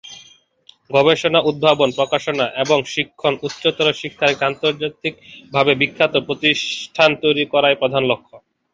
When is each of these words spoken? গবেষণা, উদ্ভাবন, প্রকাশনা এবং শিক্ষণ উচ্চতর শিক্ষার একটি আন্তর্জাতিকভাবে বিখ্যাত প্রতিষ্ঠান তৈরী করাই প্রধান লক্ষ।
গবেষণা, 0.91 1.39
উদ্ভাবন, 1.49 1.89
প্রকাশনা 1.99 2.45
এবং 2.63 2.77
শিক্ষণ 2.93 3.33
উচ্চতর 3.47 3.87
শিক্ষার 4.01 4.31
একটি 4.31 4.45
আন্তর্জাতিকভাবে 4.45 5.71
বিখ্যাত 5.81 6.13
প্রতিষ্ঠান 6.27 7.09
তৈরী 7.21 7.43
করাই 7.53 7.75
প্রধান 7.81 8.03
লক্ষ। 8.11 8.29